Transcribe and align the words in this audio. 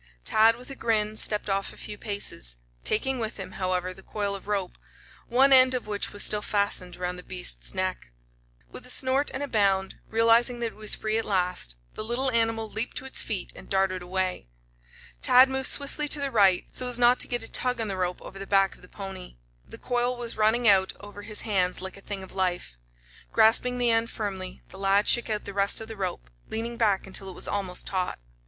Tad, 0.25 0.55
with 0.55 0.71
a 0.71 0.75
grin, 0.75 1.15
stepped 1.15 1.47
off 1.47 1.71
a 1.71 1.77
few 1.77 1.95
paces, 1.95 2.55
taking 2.83 3.19
with 3.19 3.37
him, 3.37 3.51
however, 3.51 3.93
the 3.93 4.01
coil 4.01 4.33
of 4.33 4.47
rope, 4.47 4.79
one 5.27 5.53
end 5.53 5.75
of 5.75 5.85
which 5.85 6.11
was 6.11 6.23
still 6.23 6.41
fastened 6.41 6.97
around 6.97 7.17
the 7.17 7.21
beast's 7.21 7.75
neck. 7.75 8.11
With 8.67 8.83
a 8.87 8.89
snort 8.89 9.29
and 9.31 9.43
a 9.43 9.47
bound, 9.47 9.99
realizing 10.09 10.57
that 10.57 10.71
it 10.71 10.75
was 10.75 10.95
free 10.95 11.19
at 11.19 11.23
last, 11.25 11.75
the 11.93 12.03
little 12.03 12.31
animal 12.31 12.67
leaped 12.67 12.97
to 12.97 13.05
its 13.05 13.21
feet 13.21 13.53
and 13.55 13.69
darted 13.69 14.01
away. 14.01 14.47
Tad 15.21 15.49
moved 15.49 15.69
swiftly 15.69 16.07
to 16.07 16.19
the 16.19 16.31
right, 16.31 16.65
so 16.71 16.87
as 16.87 16.97
not 16.97 17.19
to 17.19 17.27
get 17.27 17.43
a 17.43 17.51
tug 17.51 17.79
on 17.79 17.87
the 17.87 17.95
rope 17.95 18.23
over 18.23 18.39
the 18.39 18.47
back 18.47 18.73
of 18.73 18.81
the 18.81 18.87
pony. 18.89 19.37
The 19.67 19.77
coil 19.77 20.17
was 20.17 20.35
running 20.35 20.67
out 20.67 20.93
over 20.99 21.21
his 21.21 21.41
hands 21.41 21.79
like 21.79 21.95
a 21.95 22.01
thing 22.01 22.23
of 22.23 22.33
life. 22.33 22.75
Grasping 23.31 23.77
the 23.77 23.91
end 23.91 24.09
firmly, 24.09 24.63
the 24.69 24.79
lad 24.79 25.07
shook 25.07 25.29
out 25.29 25.45
the 25.45 25.53
rest 25.53 25.79
of 25.79 25.87
the 25.87 25.95
rope, 25.95 26.31
leaning 26.49 26.75
back 26.75 27.05
until 27.05 27.29
it 27.29 27.35
was 27.35 27.47
almost 27.47 27.85
taut. 27.85 28.17